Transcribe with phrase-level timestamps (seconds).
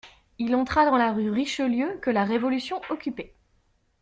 [0.39, 3.35] Il entra dans la rue Richelieu que la révolution occupait.